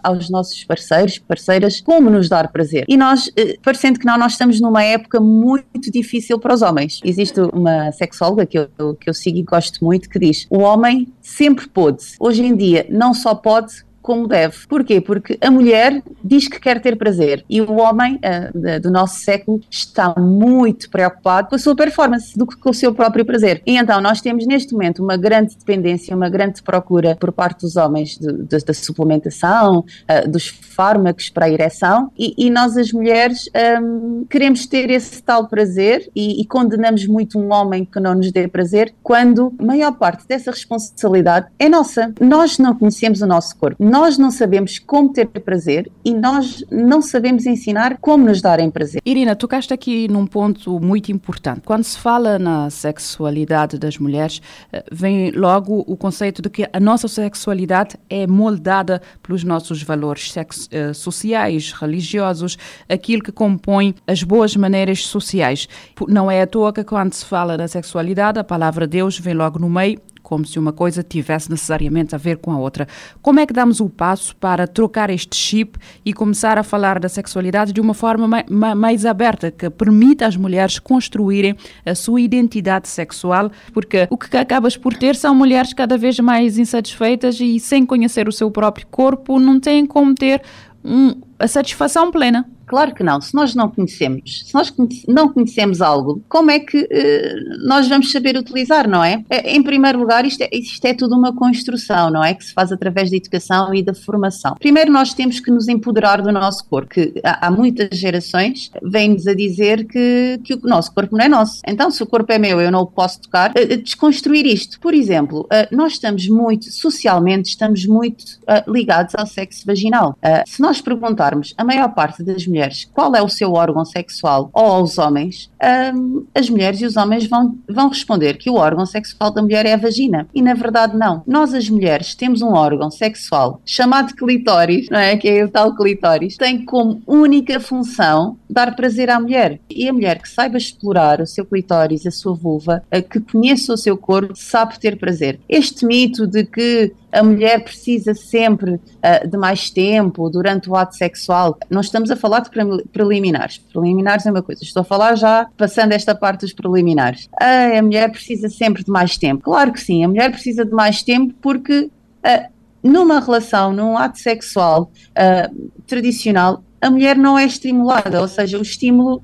aos 0.03 0.29
nossos 0.29 0.63
parceiros, 0.65 1.19
parceiras, 1.19 1.81
como 1.81 2.11
nos 2.11 2.29
dar 2.29 2.53
prazer. 2.53 2.85
E 2.87 2.95
nós, 2.95 3.29
uh, 3.29 3.61
parecendo 3.63 3.99
que 3.99 4.05
não, 4.05 4.19
nós 4.19 4.33
estamos 4.33 4.61
numa 4.61 4.85
época 4.85 5.19
muito 5.19 5.91
difícil 5.91 6.39
para 6.39 6.53
os 6.53 6.61
homens. 6.61 7.01
Existe 7.03 7.41
uma 7.41 7.91
sexóloga 7.93 8.45
que 8.45 8.59
eu, 8.59 8.69
que 9.01 9.09
eu 9.09 9.15
sigo 9.15 9.39
e 9.39 9.43
gosto 9.43 9.83
muito 9.83 10.11
que 10.11 10.19
diz: 10.19 10.47
o 10.51 10.59
homem 10.59 11.11
sempre 11.23 11.67
pôde. 11.67 12.05
Hoje 12.21 12.45
em 12.45 12.55
dia, 12.55 12.87
não 12.91 13.15
só 13.15 13.35
pode, 13.35 13.73
como 14.03 14.27
deve. 14.27 14.67
Porquê? 14.69 15.01
Porque 15.01 15.39
a 15.41 15.51
mulher 15.51 16.03
diz 16.23 16.49
que 16.49 16.61
quer 16.61 16.81
ter 16.81 16.97
prazer 16.97 17.45
e 17.49 17.61
o 17.61 17.73
homem 17.77 18.17
uh, 18.17 18.81
do 18.81 18.91
nosso 18.91 19.21
século 19.21 19.61
está 19.71 20.15
muito 20.19 20.91
preocupado 20.91 21.49
com 21.49 21.55
a 21.55 21.59
sua 21.59 21.75
performance 21.75 22.37
do 22.37 22.47
que 22.47 22.57
com 22.57 22.71
o 22.71 22.75
seu 22.75 22.93
próprio 22.93 23.25
prazer. 23.25 23.63
E 23.67 23.77
então 23.77 24.01
nós 24.01 24.21
temos 24.21 24.47
neste 24.47 24.73
momento 24.73 25.03
uma 25.03 25.17
grande 25.17 25.57
dependência, 25.57 26.15
uma 26.15 26.29
grande 26.29 26.63
procura 26.63 27.17
por 27.17 27.33
parte 27.33 27.61
dos 27.61 27.77
homens 27.77 28.19
de, 28.19 28.33
de, 28.33 28.59
da 28.59 28.75
suplementação, 28.75 29.79
uh, 29.81 30.29
dos 30.29 30.49
fármacos 30.49 31.31
para 31.31 31.47
a 31.47 31.51
ereção 31.51 32.11
e, 32.19 32.35
e 32.37 32.51
nós 32.51 32.77
as 32.77 32.93
mulheres 32.93 33.49
um, 33.81 34.25
queremos 34.29 34.67
ter 34.67 34.91
esse 34.91 35.23
tal 35.23 35.47
prazer 35.47 36.11
e, 36.15 36.41
e 36.41 36.47
condenamos 36.47 37.07
muito 37.07 37.39
um 37.39 37.53
homem 37.53 37.85
que 37.85 38.01
não 38.01 38.15
nos 38.15 38.33
dê 38.33 38.49
prazer 38.49 38.95
quando 39.03 39.55
a 39.59 39.65
maior 39.65 39.93
parte 39.93 40.27
dessa 40.27 40.51
responsabilidade 40.51 41.47
é 41.59 41.69
nossa. 41.69 42.13
Nós 42.21 42.59
não 42.59 42.75
conhecemos 42.75 43.23
o 43.23 43.27
nosso 43.27 43.57
corpo 43.57 43.83
nós 43.93 44.17
não 44.17 44.31
sabemos 44.31 44.79
como 44.79 45.13
ter 45.13 45.27
prazer 45.27 45.93
e 46.03 46.15
nós 46.15 46.65
não 46.71 47.03
sabemos 47.03 47.45
ensinar 47.45 47.99
como 47.99 48.25
nos 48.25 48.41
darem 48.41 48.71
prazer. 48.71 49.03
Irina, 49.05 49.37
tocaste 49.37 49.75
aqui 49.75 50.09
num 50.09 50.27
ponto 50.27 50.81
muito 50.81 51.13
importante. 51.13 51.61
Quando 51.67 51.85
se 51.85 51.99
fala 51.99 52.39
na 52.39 52.71
sexualidade 52.71 53.77
das 53.77 53.99
mulheres, 53.99 54.41
eh, 54.73 54.83
vem 54.91 55.31
logo 55.33 55.85
o 55.87 55.95
conceito 55.95 56.41
de 56.41 56.49
que 56.49 56.67
a 56.73 56.81
nossa 56.81 57.07
sexualidade 57.07 57.97
é 58.09 58.27
moldada 58.27 59.03
pelos 59.23 59.45
nossos 59.45 59.83
valores 59.83 60.35
eh, 60.71 60.95
sociais, 60.95 61.73
religiosos, 61.73 62.57
aquilo 62.89 63.23
que 63.23 63.31
compõe 63.31 63.95
as 64.07 64.23
boas 64.23 64.57
maneiras 64.57 65.05
sociais. 65.05 65.69
Não 66.09 66.31
é 66.31 66.41
à 66.41 66.47
toa 66.47 66.73
que 66.73 66.83
quando 66.83 67.13
se 67.13 67.27
fala 67.27 67.59
da 67.59 67.69
sexualidade, 67.69 68.39
a 68.39 68.45
palavra 68.45 68.87
Deus 68.87 69.19
vem 69.19 69.35
logo 69.35 69.59
no 69.59 69.69
meio 69.69 70.01
como 70.23 70.47
se 70.47 70.59
uma 70.59 70.73
coisa 70.73 71.03
tivesse 71.03 71.51
necessariamente 71.51 72.15
a 72.15 72.19
ver 72.19 72.39
com 72.39 72.51
a 72.53 72.59
outra. 72.59 72.87
Como 73.21 73.41
é 73.41 73.47
que 73.47 73.53
damos 73.53 73.81
o 73.81 73.89
passo 73.89 74.35
para 74.37 74.67
trocar 74.67 75.11
este 75.11 75.37
chip 75.37 75.79
e 76.05 76.13
começar 76.13 76.59
a 76.59 76.63
falar 76.63 76.99
da 76.99 77.09
sexualidade 77.09 77.73
de 77.73 77.81
uma 77.81 77.95
forma 77.95 78.45
mais, 78.77 79.05
aberta, 79.05 79.51
que 79.51 79.69
permita 79.69 80.27
às 80.27 80.37
mulheres 80.37 80.79
construírem 80.79 81.57
a 81.85 81.95
sua 81.95 82.21
identidade 82.21 82.89
sexual? 82.89 83.51
Porque 83.73 84.07
o 84.11 84.17
que 84.17 84.37
acabas 84.37 84.77
por 84.77 84.95
ter 84.95 85.17
são 85.17 85.35
mulheres 85.35 85.73
cada 85.73 85.99
vez 85.99 86.19
mais 86.21 86.59
insatisfeitas 86.59 87.41
e 87.41 87.59
sem 87.59 87.85
conhecer 87.85 88.29
o 88.29 88.33
seu 88.33 88.51
próprio 88.51 88.87
corpo 88.87 89.39
não 89.39 89.59
têm 89.59 89.85
como 89.85 90.15
ter 90.15 90.43
um, 90.85 91.21
a 91.43 91.49
satisfação 91.49 92.11
plena. 92.11 92.47
Claro 92.67 92.95
que 92.95 93.03
não. 93.03 93.21
Se 93.21 93.35
nós 93.35 93.55
não 93.55 93.69
conhecemos, 93.69 94.45
se 94.47 94.55
nós 94.55 94.73
não 95.07 95.29
conhecemos 95.29 95.83
algo, 95.83 96.23
como 96.27 96.51
é 96.51 96.59
que 96.59 96.79
uh, 96.79 97.67
nós 97.67 97.87
vamos 97.87 98.11
saber 98.11 98.35
utilizar, 98.37 98.89
não 98.89 99.05
é? 99.05 99.23
é? 99.29 99.55
Em 99.55 99.63
primeiro 99.63 99.99
lugar, 99.99 100.25
isto 100.25 100.43
é, 100.43 100.49
isto 100.53 100.85
é 100.87 100.95
tudo 100.95 101.15
uma 101.15 101.35
construção, 101.35 102.11
não 102.11 102.25
é? 102.25 102.33
Que 102.33 102.45
se 102.45 102.55
faz 102.55 102.73
através 102.73 103.11
da 103.11 103.17
educação 103.19 103.75
e 103.75 103.83
da 103.83 103.93
formação. 103.93 104.55
Primeiro, 104.59 104.91
nós 104.91 105.13
temos 105.13 105.39
que 105.39 105.51
nos 105.51 105.69
empoderar 105.69 106.23
do 106.23 106.33
nosso 106.33 106.65
corpo, 106.67 106.89
que 106.89 107.13
há, 107.23 107.47
há 107.47 107.51
muitas 107.51 107.99
gerações 107.99 108.71
vêm-nos 108.83 109.27
a 109.27 109.35
dizer 109.35 109.85
que, 109.85 110.41
que 110.43 110.55
o 110.55 110.61
nosso 110.63 110.95
corpo 110.95 111.17
não 111.17 111.25
é 111.25 111.29
nosso. 111.29 111.61
Então, 111.67 111.91
se 111.91 112.03
o 112.03 112.07
corpo 112.07 112.33
é 112.33 112.39
meu, 112.39 112.59
eu 112.59 112.71
não 112.71 112.81
o 112.81 112.87
posso 112.87 113.21
tocar. 113.21 113.51
Uh, 113.51 113.77
desconstruir 113.83 114.47
isto. 114.47 114.81
Por 114.81 114.95
exemplo, 114.95 115.41
uh, 115.41 115.77
nós 115.77 115.95
estamos 115.95 116.27
muito, 116.29 116.73
socialmente, 116.73 117.51
estamos 117.51 117.85
muito 117.85 118.25
ligados 118.67 119.15
ao 119.15 119.27
sexo 119.27 119.67
vaginal. 119.67 120.17
se 120.47 120.61
nós 120.61 120.81
perguntarmos, 120.81 121.32
a 121.57 121.65
maior 121.65 121.89
parte 121.95 122.23
das 122.23 122.47
mulheres 122.47 122.89
qual 122.93 123.15
é 123.15 123.23
o 123.23 123.29
seu 123.29 123.53
órgão 123.53 123.85
sexual 123.85 124.51
ou 124.53 124.65
aos 124.65 124.99
homens, 124.99 125.51
um, 125.95 126.25
as 126.35 126.49
mulheres 126.49 126.81
e 126.81 126.87
os 126.87 126.97
homens 126.97 127.27
vão, 127.27 127.59
vão 127.69 127.89
responder 127.89 128.37
que 128.37 128.51
o 128.51 128.55
órgão 128.55 128.87
sexual 128.87 129.31
da 129.31 129.43
mulher 129.43 129.67
é 129.67 129.75
a 129.75 129.77
vagina. 129.77 130.27
E 130.35 130.43
na 130.43 130.55
verdade 130.55 130.97
não. 130.97 131.23
Nós, 131.27 131.55
as 131.55 131.69
mulheres, 131.69 132.15
temos 132.15 132.43
um 132.43 132.53
órgão 132.53 132.91
sexual 132.91 133.61
chamado 133.65 134.15
clitóris, 134.15 134.89
não 134.91 134.99
é? 134.99 135.17
Que 135.17 135.29
é 135.29 135.45
o 135.45 135.49
tal 135.49 135.75
clitóris, 135.75 136.37
tem 136.37 136.65
como 136.65 137.03
única 137.07 137.61
função 137.61 138.37
dar 138.49 138.77
prazer 138.77 139.11
à 139.11 139.19
mulher. 139.19 139.61
E 139.71 139.89
a 139.89 139.93
mulher 139.93 140.21
que 140.21 140.29
saiba 140.29 140.57
explorar 140.57 141.21
o 141.21 141.27
seu 141.27 141.45
clitóris, 141.45 142.07
a 142.07 142.11
sua 142.11 142.35
vulva, 142.35 142.83
que 143.11 143.21
conheça 143.21 143.73
o 143.73 143.79
seu 143.79 143.97
corpo, 143.97 144.35
sabe 144.37 144.79
ter 144.79 144.99
prazer. 144.99 145.41
Este 145.49 145.87
mito 145.87 146.27
de 146.27 146.45
que 146.45 146.93
a 147.13 147.23
mulher 147.23 147.63
precisa 147.63 148.15
sempre 148.15 148.75
uh, 148.75 149.29
de 149.29 149.37
mais 149.37 149.71
tempo 149.71 150.31
durante 150.31 150.71
o 150.71 150.75
ato 150.75 150.97
sexual. 150.97 151.22
Não 151.71 151.81
estamos 151.81 152.11
a 152.11 152.17
falar 152.17 152.41
de 152.41 152.51
preliminares. 152.93 153.59
Preliminares 153.59 154.27
é 154.27 154.31
uma 154.31 154.43
coisa. 154.43 154.63
Estou 154.63 154.83
a 154.83 154.85
falar 154.85 155.15
já 155.15 155.47
passando 155.57 155.93
esta 155.93 156.15
parte 156.15 156.41
dos 156.41 156.53
preliminares. 156.53 157.29
Ah, 157.41 157.79
a 157.79 157.83
mulher 157.83 158.11
precisa 158.11 158.49
sempre 158.49 158.85
de 158.85 158.91
mais 158.91 159.17
tempo. 159.17 159.45
Claro 159.45 159.73
que 159.73 159.81
sim, 159.81 160.05
a 160.05 160.09
mulher 160.09 160.31
precisa 160.31 160.65
de 160.65 160.73
mais 160.73 161.03
tempo 161.03 161.35
porque 161.41 161.83
uh, 161.85 162.53
numa 162.83 163.21
relação, 163.21 163.73
num 163.73 163.97
ato 163.97 164.19
sexual 164.19 164.91
uh, 165.11 165.71
tradicional, 165.87 166.63
a 166.81 166.91
mulher 166.91 167.17
não 167.17 167.39
é 167.39 167.45
estimulada, 167.45 168.21
ou 168.21 168.27
seja, 168.27 168.59
o 168.59 168.63
estímulo 168.63 169.23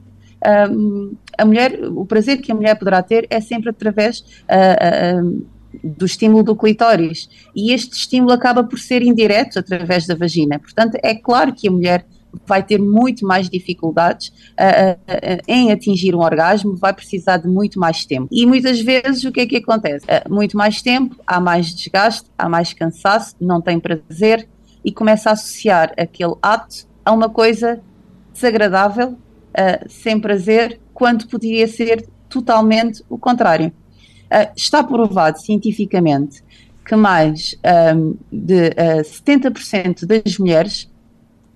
um, 0.70 1.16
a 1.36 1.44
mulher, 1.44 1.80
o 1.84 2.04
prazer 2.06 2.38
que 2.38 2.52
a 2.52 2.54
mulher 2.54 2.76
poderá 2.76 3.02
ter 3.02 3.26
é 3.30 3.40
sempre 3.40 3.70
através 3.70 4.20
uh, 4.20 5.24
uh, 5.24 5.46
do 5.82 6.04
estímulo 6.04 6.42
do 6.42 6.56
clitóris. 6.56 7.28
E 7.54 7.72
este 7.72 7.94
estímulo 7.94 8.32
acaba 8.32 8.64
por 8.64 8.78
ser 8.78 9.02
indireto 9.02 9.58
através 9.58 10.06
da 10.06 10.14
vagina. 10.14 10.58
Portanto, 10.58 10.96
é 11.02 11.14
claro 11.14 11.52
que 11.52 11.68
a 11.68 11.70
mulher 11.70 12.06
vai 12.46 12.62
ter 12.62 12.78
muito 12.78 13.26
mais 13.26 13.48
dificuldades 13.48 14.28
uh, 14.28 14.92
uh, 14.92 15.42
em 15.46 15.72
atingir 15.72 16.14
um 16.14 16.20
orgasmo, 16.20 16.76
vai 16.76 16.92
precisar 16.92 17.38
de 17.38 17.48
muito 17.48 17.78
mais 17.78 18.04
tempo. 18.04 18.28
E 18.30 18.46
muitas 18.46 18.80
vezes 18.80 19.24
o 19.24 19.32
que 19.32 19.40
é 19.40 19.46
que 19.46 19.56
acontece? 19.56 20.04
Uh, 20.04 20.32
muito 20.32 20.56
mais 20.56 20.82
tempo, 20.82 21.16
há 21.26 21.40
mais 21.40 21.74
desgaste, 21.74 22.28
há 22.36 22.48
mais 22.48 22.72
cansaço, 22.72 23.34
não 23.40 23.60
tem 23.60 23.80
prazer 23.80 24.48
e 24.84 24.92
começa 24.92 25.30
a 25.30 25.32
associar 25.32 25.92
aquele 25.96 26.34
ato 26.42 26.86
a 27.04 27.12
uma 27.12 27.28
coisa 27.28 27.80
desagradável, 28.32 29.16
sem 29.88 30.20
prazer, 30.20 30.78
quando 30.94 31.26
poderia 31.26 31.66
ser 31.66 32.06
totalmente 32.28 33.02
o 33.08 33.18
contrário. 33.18 33.72
Uh, 34.30 34.52
está 34.54 34.84
provado 34.84 35.40
cientificamente 35.40 36.42
que 36.88 36.96
mais 36.96 37.54
um, 37.94 38.16
de 38.32 38.68
uh, 38.68 39.02
70% 39.04 40.06
das 40.06 40.38
mulheres 40.38 40.90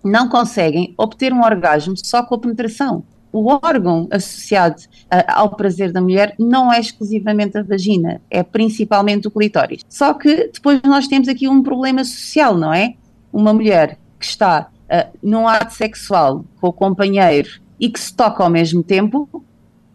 não 0.05 0.29
conseguem 0.29 0.95
obter 0.99 1.33
um 1.33 1.43
orgasmo 1.43 1.95
só 1.97 2.23
com 2.23 2.35
a 2.35 2.39
penetração. 2.39 3.03
O 3.33 3.51
órgão 3.51 4.09
associado 4.11 4.83
uh, 4.83 5.25
ao 5.29 5.57
prazer 5.57 5.91
da 5.91 6.03
mulher 6.03 6.35
não 6.39 6.71
é 6.71 6.79
exclusivamente 6.79 7.57
a 7.57 7.63
vagina, 7.63 8.21
é 8.31 8.43
principalmente 8.43 9.27
o 9.27 9.31
clitóris. 9.31 9.81
Só 9.89 10.13
que 10.13 10.51
depois 10.53 10.83
nós 10.85 11.09
temos 11.09 11.29
aqui 11.29 11.49
um 11.49 11.63
problema 11.63 12.05
social, 12.05 12.55
não 12.57 12.75
é? 12.75 12.95
Uma 13.33 13.55
mulher 13.55 13.99
que 14.19 14.27
está 14.27 14.69
uh, 14.85 15.19
num 15.23 15.49
ato 15.49 15.73
sexual 15.73 16.45
com 16.61 16.69
o 16.69 16.73
companheiro 16.73 17.49
e 17.81 17.89
que 17.89 17.99
se 17.99 18.15
toca 18.15 18.45
ao 18.45 18.51
mesmo 18.51 18.83
tempo, 18.83 19.43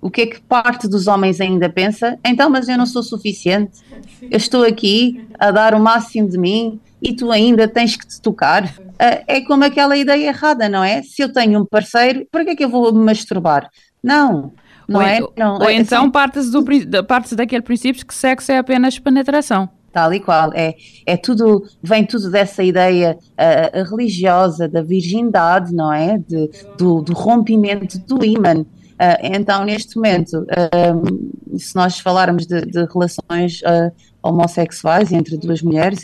o 0.08 0.10
que 0.10 0.22
é 0.22 0.26
que 0.26 0.40
parte 0.40 0.88
dos 0.88 1.06
homens 1.06 1.42
ainda 1.42 1.68
pensa? 1.68 2.18
Então, 2.26 2.50
mas 2.50 2.70
eu 2.70 2.78
não 2.78 2.86
sou 2.86 3.04
suficiente. 3.04 3.82
Eu 4.22 4.38
estou 4.38 4.64
aqui 4.64 5.28
a 5.38 5.52
dar 5.52 5.74
o 5.74 5.82
máximo 5.82 6.30
de 6.30 6.38
mim 6.38 6.80
e 7.02 7.14
tu 7.14 7.30
ainda 7.30 7.68
tens 7.68 7.98
que 7.98 8.08
te 8.08 8.22
tocar. 8.22 8.74
Ah, 8.98 9.22
é 9.28 9.42
como 9.42 9.66
aquela 9.66 9.98
ideia 9.98 10.30
errada, 10.30 10.70
não 10.70 10.82
é? 10.82 11.04
Se 11.04 11.22
eu 11.22 11.34
tenho 11.34 11.60
um 11.60 11.66
parceiro, 11.66 12.26
por 12.32 12.46
que 12.46 12.52
é 12.52 12.56
que 12.56 12.64
eu 12.64 12.70
vou 12.70 12.94
me 12.94 13.04
masturbar? 13.04 13.70
Não. 14.02 14.54
Não 14.88 15.02
ou, 15.02 15.06
é? 15.06 15.20
Não, 15.38 15.56
ou 15.56 15.70
é 15.70 15.74
então 15.74 16.04
assim. 16.04 16.12
partes, 16.12 16.50
do, 16.50 16.64
partes 17.06 17.34
daquele 17.34 17.62
princípio 17.62 18.08
que 18.08 18.16
sexo 18.16 18.54
é 18.54 18.60
apenas 18.60 18.98
penetração. 18.98 19.68
tal 19.92 20.14
e 20.14 20.22
qual. 20.22 20.54
É, 20.54 20.74
é 21.06 21.18
tudo, 21.18 21.66
vem 21.84 22.06
tudo 22.06 22.32
dessa 22.32 22.64
ideia 22.64 23.18
uh, 23.34 23.90
religiosa 23.90 24.70
da 24.70 24.82
virgindade, 24.82 25.76
não 25.76 25.92
é? 25.92 26.18
De, 26.18 26.50
do, 26.78 27.02
do 27.02 27.12
rompimento 27.12 28.00
do 28.00 28.24
ímã. 28.24 28.66
Uh, 28.98 29.22
então, 29.22 29.64
neste 29.64 29.96
momento, 29.96 30.40
uh, 30.40 31.60
se 31.60 31.76
nós 31.76 32.00
falarmos 32.00 32.48
de, 32.48 32.62
de 32.62 32.84
relações 32.86 33.62
uh, 33.62 33.92
homossexuais 34.24 35.12
entre 35.12 35.38
duas 35.38 35.62
mulheres, 35.62 36.00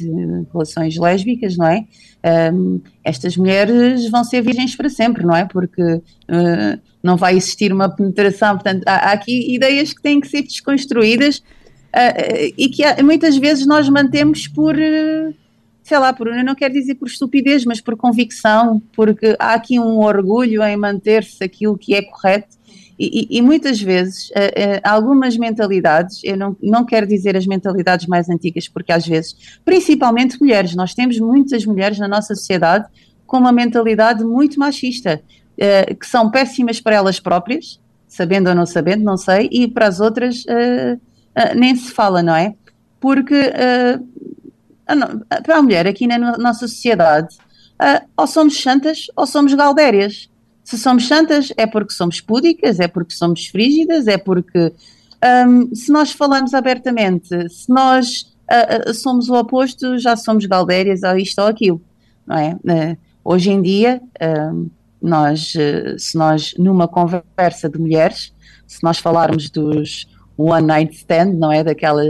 relações 0.54 0.96
lésbicas, 0.96 1.58
não 1.58 1.68
é? 1.68 1.86
estas 3.04 3.36
mulheres 3.36 4.10
vão 4.10 4.24
ser 4.24 4.42
virgens 4.42 4.78
para 4.78 4.88
sempre, 4.88 5.26
não 5.26 5.36
é? 5.36 5.44
Porque 5.44 6.02
não 7.04 7.18
vai 7.18 7.36
existir 7.36 7.74
uma 7.74 7.90
penetração. 7.90 8.54
Portanto, 8.54 8.84
há, 8.86 9.10
há, 9.10 9.12
aqui 9.12 9.54
ideias 9.54 9.92
que 9.92 10.02
têm 10.02 10.22
que 10.22 10.30
ser 10.30 10.44
desconstruídas 10.44 11.44
e 12.58 12.70
que 12.70 12.82
há, 12.82 13.04
muitas 13.04 13.36
vezes 13.36 13.66
nós 13.66 13.90
mantemos 13.90 14.48
por 14.48 14.74
sei 15.84 16.00
lá, 16.00 16.14
por, 16.14 16.34
não 16.46 16.56
quero 16.56 16.74
dizer 16.74 16.96
por 16.96 17.10
estupidez, 17.10 17.66
mas 17.66 17.82
por 17.82 17.98
convicção, 17.98 18.82
porque 18.96 19.36
há 19.38 19.54
aqui 19.54 19.78
um 19.78 19.98
orgulho 19.98 20.64
em 20.64 20.78
manter-se 20.78 21.44
aquilo 21.44 21.78
que 21.78 21.94
é 21.94 22.02
correto 22.04 22.56
e, 22.98 23.38
e, 23.38 23.42
muitas 23.42 23.82
vezes, 23.82 24.30
uh, 24.30 24.34
uh, 24.34 24.82
algumas 24.84 25.36
mentalidades, 25.36 26.22
eu 26.24 26.38
não, 26.38 26.56
não 26.62 26.86
quero 26.86 27.08
dizer 27.08 27.36
as 27.36 27.48
mentalidades 27.48 28.06
mais 28.08 28.30
antigas, 28.30 28.68
porque 28.68 28.92
às 28.92 29.06
vezes, 29.06 29.36
principalmente 29.66 30.40
mulheres, 30.40 30.76
nós 30.76 30.94
temos 30.94 31.20
muitas 31.20 31.66
mulheres 31.66 31.98
na 31.98 32.08
nossa 32.08 32.36
sociedade 32.36 32.88
com 33.26 33.38
uma 33.38 33.52
mentalidade 33.52 34.24
muito 34.24 34.60
machista, 34.60 35.22
uh, 35.58 35.96
que 35.96 36.06
são 36.06 36.30
péssimas 36.30 36.80
para 36.80 36.96
elas 36.96 37.20
próprias, 37.20 37.80
sabendo 38.08 38.50
ou 38.50 38.56
não 38.56 38.66
sabendo, 38.66 39.04
não 39.04 39.18
sei, 39.18 39.50
e 39.52 39.68
para 39.68 39.88
as 39.88 40.00
outras 40.00 40.44
nem 41.56 41.76
se 41.76 41.92
fala, 41.92 42.22
não 42.22 42.36
é? 42.36 42.54
Porque 43.00 43.52
para 45.44 45.58
a 45.58 45.62
mulher 45.64 45.88
aqui 45.88 46.06
na 46.06 46.38
nossa 46.38 46.68
sociedade, 46.68 47.36
ou 48.16 48.28
somos 48.28 48.62
santas 48.62 49.08
ou 49.16 49.26
somos 49.26 49.56
galdérias. 49.56 50.30
Se 50.64 50.78
somos 50.78 51.08
santas, 51.08 51.52
é 51.58 51.68
porque 51.68 51.94
somos 51.94 52.22
púdicas, 52.22 52.80
é 52.80 52.88
porque 52.88 53.14
somos 53.14 53.48
frígidas, 53.48 54.08
é 54.08 54.18
porque 54.18 54.72
um, 55.48 55.74
se 55.74 55.92
nós 55.92 56.12
falamos 56.12 56.54
abertamente, 56.54 57.28
se 57.50 57.70
nós 57.70 58.34
uh, 58.50 58.90
uh, 58.90 58.94
somos 58.94 59.30
o 59.30 59.36
oposto, 59.36 59.98
já 59.98 60.16
somos 60.16 60.46
galdérias 60.46 61.04
ou 61.04 61.18
isto 61.18 61.40
ou 61.40 61.48
aquilo, 61.48 61.82
não 62.26 62.38
é? 62.38 62.54
Uh, 62.54 62.98
hoje 63.24 63.52
em 63.52 63.62
dia, 63.62 64.02
hum, 64.52 64.70
nós, 65.02 65.54
se 65.98 66.18
nós 66.18 66.54
numa 66.58 66.88
conversa 66.88 67.70
de 67.70 67.78
mulheres, 67.80 68.34
se 68.68 68.82
nós 68.84 69.00
falarmos 69.00 69.50
dos 69.50 70.08
one 70.38 70.66
night 70.66 70.96
stand, 70.96 71.34
não 71.34 71.52
é? 71.52 71.64
Daquela 71.64 72.02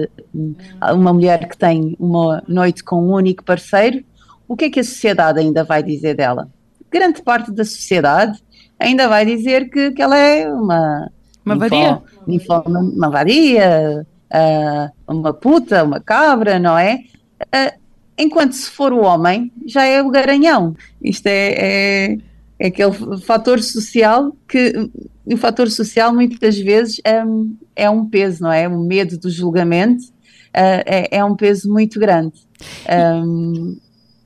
uma 0.93 1.13
mulher 1.13 1.48
que 1.48 1.57
tem 1.57 1.95
uma 2.00 2.43
noite 2.48 2.83
com 2.83 3.03
um 3.03 3.13
único 3.13 3.43
parceiro, 3.43 4.03
o 4.48 4.55
que 4.55 4.65
é 4.65 4.69
que 4.69 4.79
a 4.79 4.83
sociedade 4.83 5.39
ainda 5.39 5.63
vai 5.63 5.83
dizer 5.83 6.15
dela? 6.15 6.50
Grande 6.93 7.21
parte 7.21 7.51
da 7.51 7.65
sociedade 7.65 8.39
ainda 8.79 9.07
vai 9.07 9.25
dizer 9.25 9.69
que, 9.69 9.91
que 9.91 10.01
ela 10.01 10.17
é 10.17 10.47
uma. 10.51 11.12
Uma 11.45 11.57
vadia? 11.57 12.01
uma 12.65 13.09
vadia, 13.09 14.07
uh, 14.31 15.13
uma 15.13 15.33
puta, 15.33 15.83
uma 15.83 16.00
cabra, 16.00 16.57
não 16.57 16.77
é? 16.77 17.01
Uh, 17.41 17.77
enquanto 18.17 18.53
se 18.53 18.69
for 18.69 18.93
o 18.93 19.01
homem, 19.01 19.51
já 19.65 19.83
é 19.83 20.01
o 20.01 20.09
garanhão. 20.09 20.73
Isto 21.01 21.27
é, 21.27 21.50
é, 21.57 22.17
é 22.59 22.67
aquele 22.67 23.17
fator 23.21 23.62
social 23.62 24.33
que 24.47 24.89
o 25.25 25.35
fator 25.35 25.69
social 25.69 26.13
muitas 26.13 26.57
vezes 26.57 27.01
é, 27.03 27.23
é 27.75 27.89
um 27.89 28.09
peso, 28.09 28.43
não 28.43 28.51
é? 28.51 28.65
O 28.65 28.79
medo 28.79 29.17
do 29.17 29.29
julgamento 29.29 30.05
é, 30.53 31.17
é, 31.17 31.25
um 31.25 31.35
peso 31.35 31.69
muito 31.69 32.00
grande. 32.00 32.39
Um, 32.89 33.77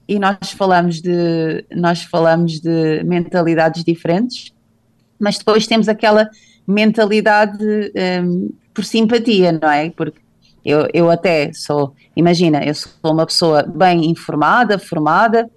e 0.07 0.17
nós 0.19 0.51
falamos 0.55 1.01
de 1.01 1.65
nós 1.75 2.03
falamos 2.03 2.59
de 2.59 3.03
mentalidades 3.03 3.83
diferentes, 3.83 4.53
mas 5.19 5.37
depois 5.37 5.67
temos 5.67 5.89
aquela 5.89 6.29
mentalidade 6.65 7.63
um, 8.23 8.49
por 8.73 8.85
simpatia, 8.85 9.51
não 9.51 9.69
é? 9.69 9.89
Porque 9.89 10.19
eu, 10.63 10.87
eu 10.93 11.09
até 11.09 11.51
sou, 11.53 11.93
imagina, 12.15 12.63
eu 12.63 12.75
sou 12.75 12.91
uma 13.03 13.25
pessoa 13.25 13.63
bem 13.63 14.09
informada, 14.09 14.77
formada, 14.77 15.49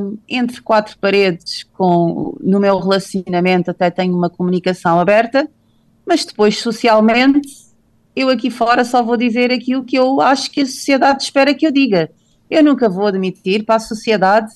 um, 0.00 0.16
entre 0.28 0.60
quatro 0.60 0.96
paredes, 0.98 1.64
com, 1.72 2.36
no 2.40 2.60
meu 2.60 2.78
relacionamento 2.78 3.70
até 3.70 3.90
tenho 3.90 4.14
uma 4.14 4.30
comunicação 4.30 5.00
aberta, 5.00 5.48
mas 6.06 6.24
depois 6.24 6.58
socialmente 6.58 7.66
eu 8.14 8.28
aqui 8.30 8.50
fora 8.50 8.84
só 8.84 9.02
vou 9.02 9.16
dizer 9.16 9.52
aquilo 9.52 9.84
que 9.84 9.96
eu 9.96 10.20
acho 10.20 10.50
que 10.50 10.62
a 10.62 10.66
sociedade 10.66 11.22
espera 11.22 11.52
que 11.52 11.66
eu 11.66 11.72
diga. 11.72 12.10
Eu 12.50 12.62
nunca 12.62 12.88
vou 12.88 13.06
admitir 13.06 13.64
para 13.64 13.76
a 13.76 13.80
sociedade 13.80 14.52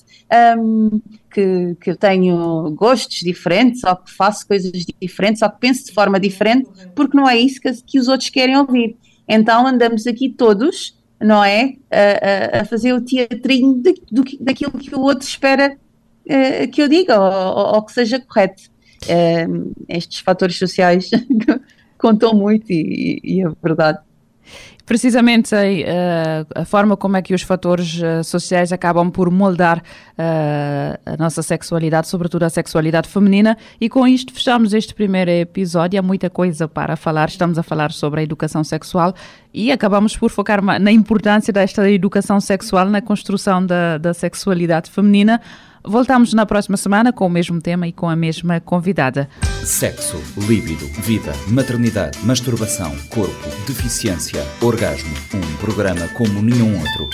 um, 0.57 1.01
que, 1.29 1.75
que 1.81 1.91
eu 1.91 1.95
tenho 1.95 2.71
gostos 2.71 3.17
diferentes, 3.17 3.83
ou 3.83 3.95
que 3.95 4.11
faço 4.11 4.47
coisas 4.47 4.71
diferentes, 5.01 5.41
ou 5.41 5.49
que 5.49 5.59
penso 5.59 5.85
de 5.85 5.91
forma 5.91 6.19
diferente, 6.19 6.69
porque 6.95 7.17
não 7.17 7.29
é 7.29 7.37
isso 7.37 7.59
que, 7.59 7.71
que 7.83 7.99
os 7.99 8.07
outros 8.07 8.29
querem 8.29 8.57
ouvir. 8.57 8.95
Então 9.27 9.67
andamos 9.67 10.07
aqui 10.07 10.29
todos, 10.29 10.97
não 11.19 11.43
é? 11.43 11.75
A, 11.91 12.61
a, 12.61 12.65
fazer 12.65 12.93
o 12.93 13.01
teatrinho 13.01 13.75
de, 13.75 13.93
do, 14.11 14.23
daquilo 14.39 14.71
que 14.71 14.95
o 14.95 15.01
outro 15.01 15.27
espera 15.27 15.77
uh, 16.25 16.71
que 16.71 16.81
eu 16.81 16.87
diga, 16.87 17.19
ou, 17.19 17.75
ou, 17.75 17.81
que 17.83 17.91
seja 17.91 18.19
correto. 18.19 18.63
Uh, 19.03 19.73
estes 19.89 20.19
fatores 20.19 20.57
sociais 20.57 21.09
contam 21.97 22.33
muito 22.33 22.71
e, 22.71 23.19
e 23.23 23.41
é 23.41 23.49
verdade 23.61 23.99
precisamente 24.91 25.55
a, 25.55 25.63
eh, 25.63 26.45
a, 26.53 26.65
forma 26.65 26.97
como 26.97 27.15
é 27.15 27.21
que 27.21 27.33
os 27.33 27.43
fatores 27.43 27.97
uh, 28.01 28.21
sociais 28.25 28.73
acabam 28.73 29.09
por 29.09 29.31
moldar 29.31 29.77
uh, 29.77 30.99
a 31.05 31.15
nossa 31.17 31.41
sexualidade, 31.41 32.09
sobretudo 32.09 32.43
a 32.43 32.49
sexualidade 32.49 33.07
feminina. 33.07 33.57
E 33.79 33.87
com 33.87 34.05
isto 34.05 34.33
fechamos 34.33 34.73
este 34.73 34.93
primeiro 34.93 35.31
episódio. 35.31 35.97
Há 35.97 36.03
muita 36.03 36.29
coisa 36.29 36.67
para 36.67 36.97
falar. 36.97 37.29
Estamos 37.29 37.57
a 37.57 37.63
falar 37.63 37.93
sobre 37.93 38.19
a 38.19 38.23
educação 38.23 38.65
sexual 38.65 39.15
e 39.53 39.71
acabamos 39.71 40.17
por 40.17 40.29
focar 40.29 40.61
na 40.61 40.91
importância 40.91 41.53
desta 41.53 41.89
educação 41.89 42.41
sexual 42.41 42.87
na 42.87 43.01
construção 43.01 43.65
da, 43.65 43.97
da 43.97 44.13
sexualidade 44.13 44.91
feminina. 44.91 45.39
Voltamos 45.83 46.33
na 46.33 46.45
próxima 46.45 46.77
semana 46.77 47.11
com 47.11 47.25
o 47.25 47.29
mesmo 47.29 47.59
tema 47.59 47.87
e 47.87 47.91
com 47.91 48.07
a 48.07 48.15
mesma 48.15 48.59
convidada. 48.59 49.27
Sexo, 49.63 50.21
líbido, 50.47 50.85
vida, 51.01 51.31
maternidade, 51.47 52.19
masturbação, 52.23 52.95
corpo, 53.09 53.49
deficiência, 53.65 54.45
orgasmo. 54.61 55.11
Um 55.33 55.57
programa 55.57 56.07
como 56.09 56.41
nenhum 56.41 56.77
outro. 56.79 57.09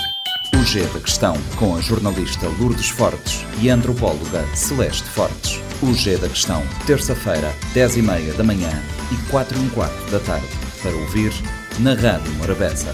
O 0.55 0.63
G 0.63 0.81
da 0.87 0.99
Questão, 0.99 1.35
com 1.55 1.75
a 1.75 1.81
jornalista 1.81 2.47
Lourdes 2.59 2.89
Fortes 2.89 3.45
e 3.61 3.69
a 3.69 3.75
antropóloga 3.75 4.43
Celeste 4.55 5.07
Fortes. 5.09 5.61
O 5.81 5.93
G 5.93 6.17
da 6.17 6.27
Questão, 6.27 6.63
terça-feira, 6.85 7.53
10h30 7.73 8.35
da 8.35 8.43
manhã 8.43 8.71
e 9.11 9.29
4 9.29 9.57
h 9.57 9.69
quarto 9.73 10.11
da 10.11 10.19
tarde. 10.19 10.47
Para 10.81 10.95
ouvir 10.95 11.31
na 11.79 11.93
Rádio 11.93 12.33
Morabeza. 12.35 12.93